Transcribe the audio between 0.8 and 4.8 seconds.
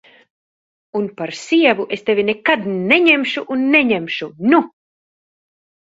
Un par sievu es tevi nekad neņemšu un neņemšu, nu!